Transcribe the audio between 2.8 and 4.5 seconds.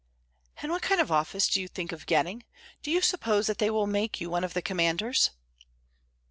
Do you suppose that they will make you one